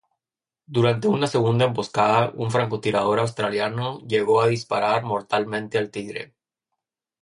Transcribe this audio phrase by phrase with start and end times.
[0.65, 6.33] Durante una segunda emboscada, un francotirador australiano llegó a disparar mortalmente al Tigre.